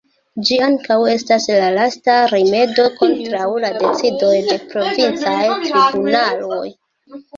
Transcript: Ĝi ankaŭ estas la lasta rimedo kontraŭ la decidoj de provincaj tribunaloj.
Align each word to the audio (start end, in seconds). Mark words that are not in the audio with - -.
Ĝi 0.47 0.55
ankaŭ 0.67 0.95
estas 1.15 1.43
la 1.59 1.67
lasta 1.75 2.15
rimedo 2.31 2.87
kontraŭ 3.01 3.45
la 3.67 3.71
decidoj 3.85 4.33
de 4.49 4.57
provincaj 4.73 5.39
tribunaloj. 5.69 6.67